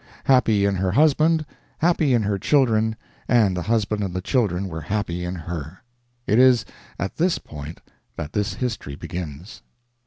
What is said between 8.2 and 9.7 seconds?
this history begins.